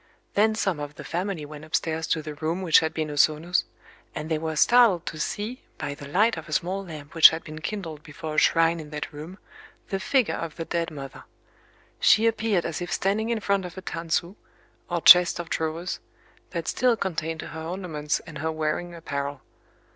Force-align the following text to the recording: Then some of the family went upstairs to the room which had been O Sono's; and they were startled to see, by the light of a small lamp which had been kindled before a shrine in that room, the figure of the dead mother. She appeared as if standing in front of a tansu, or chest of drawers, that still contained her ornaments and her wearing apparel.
Then 0.33 0.55
some 0.55 0.79
of 0.79 0.95
the 0.95 1.03
family 1.03 1.45
went 1.45 1.63
upstairs 1.63 2.07
to 2.07 2.23
the 2.23 2.33
room 2.33 2.63
which 2.63 2.79
had 2.79 2.91
been 2.91 3.11
O 3.11 3.15
Sono's; 3.15 3.65
and 4.15 4.31
they 4.31 4.39
were 4.39 4.55
startled 4.55 5.05
to 5.05 5.19
see, 5.19 5.61
by 5.77 5.93
the 5.93 6.07
light 6.07 6.37
of 6.37 6.49
a 6.49 6.53
small 6.53 6.83
lamp 6.83 7.13
which 7.13 7.29
had 7.29 7.43
been 7.43 7.59
kindled 7.61 8.01
before 8.01 8.33
a 8.33 8.37
shrine 8.39 8.79
in 8.79 8.89
that 8.89 9.13
room, 9.13 9.37
the 9.89 9.99
figure 9.99 10.33
of 10.33 10.55
the 10.55 10.65
dead 10.65 10.89
mother. 10.89 11.25
She 11.99 12.25
appeared 12.25 12.65
as 12.65 12.81
if 12.81 12.91
standing 12.91 13.29
in 13.29 13.41
front 13.41 13.63
of 13.63 13.77
a 13.77 13.81
tansu, 13.83 14.37
or 14.89 15.01
chest 15.01 15.39
of 15.39 15.51
drawers, 15.51 15.99
that 16.49 16.67
still 16.67 16.97
contained 16.97 17.43
her 17.43 17.61
ornaments 17.61 18.21
and 18.21 18.39
her 18.39 18.51
wearing 18.51 18.95
apparel. 18.95 19.41